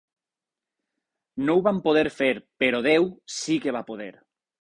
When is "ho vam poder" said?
1.57-2.03